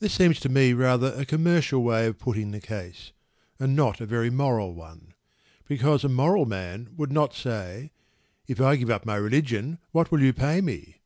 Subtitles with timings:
[0.00, 3.12] This seems to me rather a commercial way of putting the case,
[3.60, 5.14] and not a very moral one.
[5.68, 7.92] Because a moral man would not say:
[8.48, 10.96] "If I give up my religion, what will you pay me?"